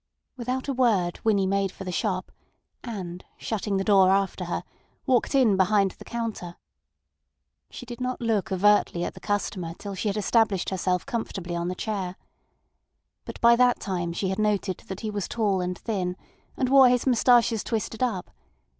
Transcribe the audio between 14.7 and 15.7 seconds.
that he was tall